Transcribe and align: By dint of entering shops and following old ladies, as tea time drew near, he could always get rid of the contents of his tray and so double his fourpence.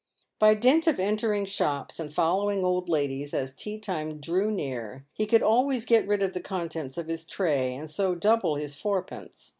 By 0.39 0.55
dint 0.55 0.87
of 0.87 0.99
entering 0.99 1.45
shops 1.45 1.99
and 1.99 2.11
following 2.11 2.65
old 2.65 2.89
ladies, 2.89 3.35
as 3.35 3.53
tea 3.53 3.79
time 3.79 4.17
drew 4.19 4.49
near, 4.49 5.05
he 5.13 5.27
could 5.27 5.43
always 5.43 5.85
get 5.85 6.07
rid 6.07 6.23
of 6.23 6.33
the 6.33 6.41
contents 6.41 6.97
of 6.97 7.05
his 7.07 7.23
tray 7.23 7.75
and 7.75 7.87
so 7.87 8.15
double 8.15 8.55
his 8.55 8.73
fourpence. 8.73 9.49